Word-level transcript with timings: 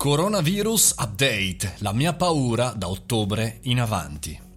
Coronavirus 0.00 0.94
Update, 0.96 1.74
la 1.80 1.92
mia 1.92 2.14
paura 2.14 2.72
da 2.74 2.88
ottobre 2.88 3.58
in 3.64 3.80
avanti. 3.80 4.49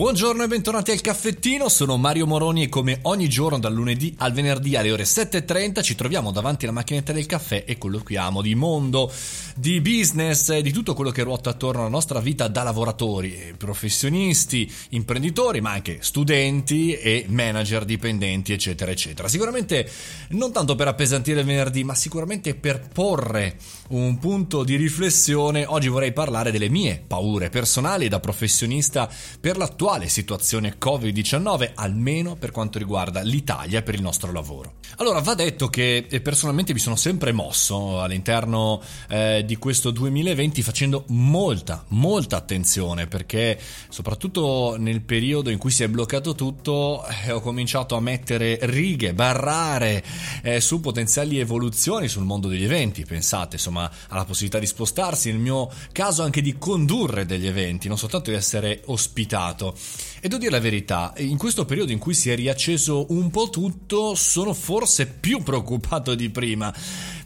Buongiorno 0.00 0.42
e 0.42 0.46
bentornati 0.46 0.92
al 0.92 1.02
caffettino, 1.02 1.68
sono 1.68 1.98
Mario 1.98 2.26
Moroni 2.26 2.62
e 2.62 2.68
come 2.70 3.00
ogni 3.02 3.28
giorno 3.28 3.58
dal 3.58 3.74
lunedì 3.74 4.14
al 4.16 4.32
venerdì 4.32 4.74
alle 4.74 4.92
ore 4.92 5.02
7.30 5.02 5.82
ci 5.82 5.94
troviamo 5.94 6.30
davanti 6.30 6.64
alla 6.64 6.72
macchinetta 6.72 7.12
del 7.12 7.26
caffè 7.26 7.64
e 7.66 7.76
colloquiamo 7.76 8.40
di 8.40 8.54
mondo, 8.54 9.12
di 9.56 9.82
business 9.82 10.56
di 10.56 10.72
tutto 10.72 10.94
quello 10.94 11.10
che 11.10 11.22
ruota 11.22 11.50
attorno 11.50 11.82
alla 11.82 11.90
nostra 11.90 12.18
vita 12.20 12.48
da 12.48 12.62
lavoratori, 12.62 13.52
professionisti, 13.58 14.72
imprenditori, 14.88 15.60
ma 15.60 15.72
anche 15.72 15.98
studenti 16.00 16.94
e 16.94 17.26
manager 17.28 17.84
dipendenti, 17.84 18.54
eccetera, 18.54 18.90
eccetera. 18.90 19.28
Sicuramente 19.28 19.86
non 20.30 20.50
tanto 20.50 20.76
per 20.76 20.88
appesantire 20.88 21.40
il 21.40 21.46
venerdì, 21.46 21.84
ma 21.84 21.94
sicuramente 21.94 22.54
per 22.54 22.88
porre 22.90 23.58
un 23.88 24.18
punto 24.18 24.64
di 24.64 24.76
riflessione, 24.76 25.66
oggi 25.66 25.88
vorrei 25.88 26.14
parlare 26.14 26.50
delle 26.50 26.70
mie 26.70 27.04
paure 27.06 27.50
personali 27.50 28.08
da 28.08 28.18
professionista 28.18 29.06
per 29.38 29.58
l'attuale 29.58 29.88
l'attuale 29.90 30.08
situazione 30.08 30.76
Covid-19, 30.78 31.72
almeno 31.74 32.36
per 32.36 32.52
quanto 32.52 32.78
riguarda 32.78 33.22
l'Italia 33.22 33.82
per 33.82 33.94
il 33.94 34.02
nostro 34.02 34.30
lavoro. 34.30 34.74
Allora, 34.96 35.18
va 35.20 35.34
detto 35.34 35.68
che 35.68 36.06
eh, 36.08 36.20
personalmente 36.20 36.72
mi 36.72 36.78
sono 36.78 36.94
sempre 36.94 37.32
mosso 37.32 38.00
all'interno 38.00 38.80
eh, 39.08 39.42
di 39.44 39.56
questo 39.56 39.90
2020 39.90 40.62
facendo 40.62 41.04
molta, 41.08 41.84
molta 41.88 42.36
attenzione 42.36 43.06
perché 43.06 43.58
soprattutto 43.88 44.76
nel 44.78 45.00
periodo 45.00 45.50
in 45.50 45.58
cui 45.58 45.70
si 45.70 45.82
è 45.82 45.88
bloccato 45.88 46.34
tutto 46.34 47.04
eh, 47.24 47.32
ho 47.32 47.40
cominciato 47.40 47.96
a 47.96 48.00
mettere 48.00 48.58
righe, 48.62 49.14
barrare 49.14 50.04
eh, 50.42 50.60
su 50.60 50.80
potenziali 50.80 51.38
evoluzioni 51.38 52.06
sul 52.06 52.24
mondo 52.24 52.46
degli 52.46 52.64
eventi. 52.64 53.04
Pensate 53.04 53.56
insomma 53.56 53.90
alla 54.08 54.24
possibilità 54.24 54.58
di 54.58 54.66
spostarsi, 54.66 55.30
nel 55.30 55.40
mio 55.40 55.68
caso 55.90 56.22
anche 56.22 56.42
di 56.42 56.56
condurre 56.58 57.26
degli 57.26 57.46
eventi, 57.46 57.88
non 57.88 57.98
soltanto 57.98 58.30
di 58.30 58.36
essere 58.36 58.82
ospitato. 58.86 59.74
E 60.22 60.28
devo 60.28 60.38
dire 60.38 60.50
la 60.50 60.60
verità, 60.60 61.14
in 61.18 61.38
questo 61.38 61.64
periodo 61.64 61.92
in 61.92 61.98
cui 61.98 62.14
si 62.14 62.30
è 62.30 62.34
riacceso 62.34 63.06
un 63.10 63.30
po' 63.30 63.48
tutto, 63.48 64.14
sono 64.14 64.52
forse 64.52 65.06
più 65.06 65.40
preoccupato 65.44 66.14
di 66.14 66.28
prima 66.30 66.74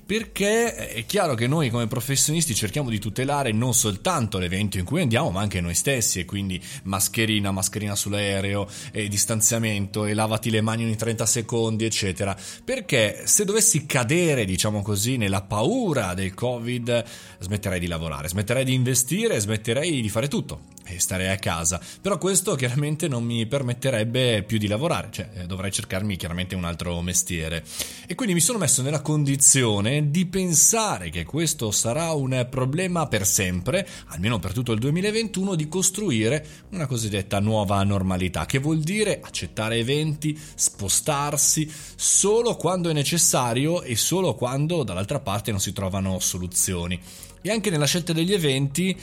perché 0.04 0.74
è 0.74 1.06
chiaro 1.06 1.34
che 1.34 1.46
noi 1.46 1.70
come 1.70 1.86
professionisti 1.86 2.54
cerchiamo 2.54 2.90
di 2.90 2.98
tutelare 2.98 3.52
non 3.52 3.72
soltanto 3.72 4.38
l'evento 4.38 4.78
in 4.78 4.84
cui 4.84 5.00
andiamo, 5.00 5.30
ma 5.30 5.40
anche 5.40 5.60
noi 5.60 5.74
stessi 5.74 6.20
e 6.20 6.24
quindi 6.24 6.62
mascherina, 6.84 7.50
mascherina 7.50 7.96
sull'aereo, 7.96 8.68
e 8.92 9.08
distanziamento 9.08 10.04
e 10.04 10.12
lavati 10.12 10.50
le 10.50 10.60
mani 10.60 10.84
ogni 10.84 10.96
30 10.96 11.24
secondi, 11.24 11.84
eccetera. 11.84 12.36
Perché 12.64 13.22
se 13.24 13.44
dovessi 13.44 13.86
cadere, 13.86 14.44
diciamo 14.44 14.82
così, 14.82 15.16
nella 15.16 15.42
paura 15.42 16.12
del 16.12 16.34
Covid, 16.34 17.04
smetterei 17.38 17.80
di 17.80 17.86
lavorare, 17.86 18.28
smetterei 18.28 18.64
di 18.64 18.74
investire, 18.74 19.40
smetterei 19.40 20.02
di 20.02 20.08
fare 20.10 20.28
tutto 20.28 20.72
e 20.86 21.00
starei 21.00 21.28
a 21.28 21.36
casa. 21.36 21.80
Però 22.00 22.18
questo 22.18 22.54
chiaramente 22.54 23.08
non 23.08 23.24
mi 23.24 23.46
permetterebbe 23.46 24.42
più 24.42 24.58
di 24.58 24.66
lavorare, 24.66 25.08
cioè 25.10 25.30
eh, 25.34 25.46
dovrei 25.46 25.72
cercarmi 25.72 26.16
chiaramente 26.16 26.54
un 26.54 26.64
altro 26.64 27.00
mestiere. 27.00 27.64
E 28.06 28.14
quindi 28.14 28.34
mi 28.34 28.40
sono 28.40 28.58
messo 28.58 28.82
nella 28.82 29.00
condizione 29.00 30.10
di 30.10 30.26
pensare 30.26 31.10
che 31.10 31.24
questo 31.24 31.70
sarà 31.70 32.12
un 32.12 32.46
problema 32.50 33.06
per 33.06 33.26
sempre, 33.26 33.86
almeno 34.08 34.38
per 34.38 34.52
tutto 34.52 34.72
il 34.72 34.78
2021, 34.78 35.54
di 35.54 35.68
costruire 35.68 36.46
una 36.70 36.86
cosiddetta 36.86 37.40
nuova 37.40 37.82
normalità, 37.82 38.46
che 38.46 38.58
vuol 38.58 38.80
dire 38.80 39.20
accettare 39.22 39.76
eventi, 39.76 40.38
spostarsi 40.54 41.70
solo 41.96 42.56
quando 42.56 42.90
è 42.90 42.92
necessario 42.92 43.82
e 43.82 43.96
solo 43.96 44.34
quando 44.34 44.82
dall'altra 44.82 45.20
parte 45.20 45.50
non 45.50 45.60
si 45.60 45.72
trovano 45.72 46.18
soluzioni. 46.18 47.00
E 47.46 47.50
anche 47.50 47.68
nella 47.68 47.84
scelta 47.84 48.14
degli 48.14 48.32
eventi 48.32 48.98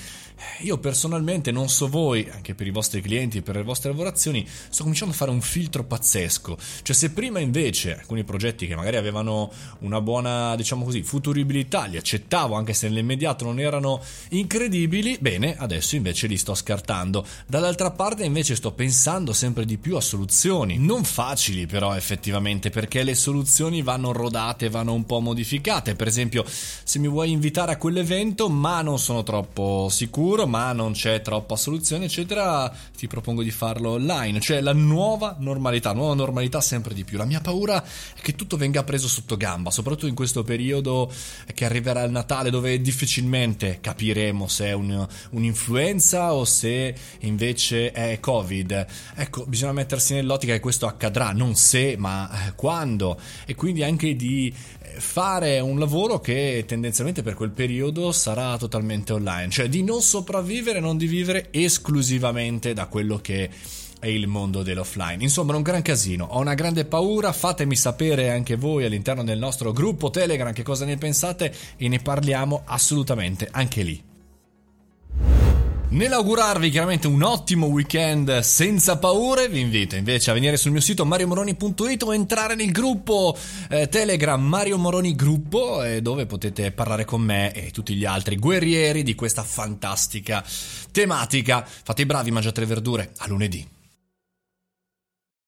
io 0.59 0.77
personalmente, 0.77 1.51
non 1.51 1.69
so 1.69 1.87
voi, 1.87 2.27
anche 2.31 2.55
per 2.55 2.67
i 2.67 2.71
vostri 2.71 3.01
clienti 3.01 3.41
per 3.41 3.55
le 3.55 3.63
vostre 3.63 3.89
lavorazioni, 3.89 4.47
sto 4.47 4.83
cominciando 4.83 5.13
a 5.13 5.17
fare 5.17 5.31
un 5.31 5.41
filtro 5.41 5.83
pazzesco. 5.83 6.57
Cioè, 6.81 6.95
se 6.95 7.11
prima 7.11 7.39
invece 7.39 7.97
alcuni 7.97 8.23
progetti 8.23 8.67
che 8.67 8.75
magari 8.75 8.97
avevano 8.97 9.51
una 9.79 10.01
buona, 10.01 10.55
diciamo 10.55 10.85
così, 10.85 11.03
futuribilità, 11.03 11.85
li 11.85 11.97
accettavo 11.97 12.55
anche 12.55 12.73
se 12.73 12.87
nell'immediato 12.87 13.45
non 13.45 13.59
erano 13.59 14.01
incredibili, 14.29 15.17
bene, 15.19 15.55
adesso 15.57 15.95
invece 15.95 16.27
li 16.27 16.37
sto 16.37 16.55
scartando. 16.55 17.25
Dall'altra 17.47 17.91
parte 17.91 18.23
invece 18.23 18.55
sto 18.55 18.71
pensando 18.71 19.33
sempre 19.33 19.65
di 19.65 19.77
più 19.77 19.95
a 19.95 20.01
soluzioni, 20.01 20.77
non 20.77 21.03
facili 21.03 21.65
però 21.65 21.95
effettivamente, 21.95 22.69
perché 22.69 23.03
le 23.03 23.15
soluzioni 23.15 23.81
vanno 23.81 24.11
rodate, 24.11 24.69
vanno 24.69 24.93
un 24.93 25.05
po' 25.05 25.19
modificate. 25.19 25.95
Per 25.95 26.07
esempio, 26.07 26.45
se 26.47 26.99
mi 26.99 27.07
vuoi 27.07 27.31
invitare 27.31 27.73
a 27.73 27.77
quell'evento, 27.77 28.49
ma 28.49 28.81
non 28.81 28.99
sono 28.99 29.23
troppo 29.23 29.87
sicuro, 29.89 30.30
sicuro, 30.31 30.47
ma 30.47 30.71
non 30.71 30.93
c'è 30.93 31.21
troppa 31.21 31.57
soluzione, 31.57 32.05
eccetera, 32.05 32.71
ti 32.95 33.07
propongo 33.07 33.43
di 33.43 33.51
farlo 33.51 33.91
online, 33.91 34.39
cioè 34.39 34.61
la 34.61 34.71
nuova 34.71 35.35
normalità, 35.39 35.91
nuova 35.91 36.13
normalità 36.13 36.61
sempre 36.61 36.93
di 36.93 37.03
più. 37.03 37.17
La 37.17 37.25
mia 37.25 37.41
paura 37.41 37.83
è 37.83 38.21
che 38.21 38.35
tutto 38.35 38.55
venga 38.55 38.83
preso 38.83 39.09
sotto 39.09 39.35
gamba, 39.35 39.71
soprattutto 39.71 40.07
in 40.07 40.15
questo 40.15 40.43
periodo 40.43 41.11
che 41.53 41.65
arriverà 41.65 42.03
il 42.03 42.11
Natale 42.11 42.49
dove 42.49 42.79
difficilmente 42.79 43.79
capiremo 43.81 44.47
se 44.47 44.67
è 44.67 44.71
un, 44.71 45.05
un'influenza 45.31 46.33
o 46.33 46.45
se 46.45 46.95
invece 47.19 47.91
è 47.91 48.19
Covid. 48.21 48.85
Ecco, 49.15 49.45
bisogna 49.45 49.73
mettersi 49.73 50.13
nell'ottica 50.13 50.53
che 50.53 50.61
questo 50.61 50.87
accadrà, 50.87 51.33
non 51.33 51.55
se, 51.55 51.95
ma 51.97 52.47
eh, 52.47 52.53
quando, 52.55 53.19
e 53.45 53.55
quindi 53.55 53.83
anche 53.83 54.15
di 54.15 54.53
fare 54.97 55.59
un 55.59 55.79
lavoro 55.79 56.19
che 56.19 56.63
tendenzialmente 56.67 57.21
per 57.21 57.33
quel 57.33 57.51
periodo 57.51 58.11
sarà 58.11 58.57
totalmente 58.57 59.13
online, 59.13 59.49
cioè 59.49 59.69
di 59.69 59.83
non 59.83 60.01
sopravvivere, 60.21 60.79
non 60.79 60.97
di 60.97 61.07
vivere 61.07 61.47
esclusivamente 61.51 62.73
da 62.73 62.85
quello 62.85 63.17
che 63.17 63.49
è 63.99 64.07
il 64.07 64.27
mondo 64.27 64.63
dell'offline. 64.63 65.23
Insomma, 65.23 65.55
un 65.55 65.61
gran 65.63 65.81
casino. 65.81 66.25
Ho 66.25 66.39
una 66.39 66.53
grande 66.53 66.85
paura. 66.85 67.31
Fatemi 67.31 67.75
sapere 67.75 68.29
anche 68.29 68.55
voi 68.55 68.85
all'interno 68.85 69.23
del 69.23 69.39
nostro 69.39 69.71
gruppo 69.71 70.09
Telegram 70.09 70.53
che 70.53 70.63
cosa 70.63 70.85
ne 70.85 70.97
pensate 70.97 71.53
e 71.75 71.87
ne 71.87 71.99
parliamo 71.99 72.61
assolutamente 72.65 73.47
anche 73.51 73.81
lì. 73.81 74.10
Nell'augurarvi 75.91 76.69
chiaramente 76.69 77.07
un 77.07 77.21
ottimo 77.21 77.65
weekend 77.65 78.39
senza 78.39 78.97
paure, 78.97 79.49
vi 79.49 79.59
invito 79.59 79.97
invece 79.97 80.31
a 80.31 80.33
venire 80.33 80.55
sul 80.55 80.71
mio 80.71 80.79
sito 80.79 81.03
mariomoroni.it 81.03 82.03
o 82.03 82.13
entrare 82.13 82.55
nel 82.55 82.71
gruppo 82.71 83.37
eh, 83.69 83.89
Telegram 83.89 84.41
Mario 84.41 84.77
Moroni 84.77 85.13
Gruppo, 85.15 85.83
eh, 85.83 86.01
dove 86.01 86.25
potete 86.25 86.71
parlare 86.71 87.03
con 87.03 87.21
me 87.21 87.51
e 87.51 87.71
tutti 87.71 87.93
gli 87.93 88.05
altri 88.05 88.37
guerrieri 88.37 89.03
di 89.03 89.15
questa 89.15 89.43
fantastica 89.43 90.41
tematica. 90.93 91.65
Fate 91.67 92.03
i 92.03 92.05
bravi, 92.05 92.31
mangiate 92.31 92.61
le 92.61 92.67
verdure. 92.67 93.11
A 93.17 93.27
lunedì. 93.27 93.80